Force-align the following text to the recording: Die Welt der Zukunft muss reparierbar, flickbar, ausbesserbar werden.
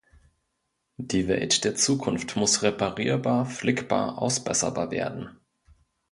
Die 0.97 1.27
Welt 1.27 1.63
der 1.63 1.75
Zukunft 1.75 2.35
muss 2.35 2.63
reparierbar, 2.63 3.45
flickbar, 3.45 4.19
ausbesserbar 4.19 4.89
werden. 4.89 5.29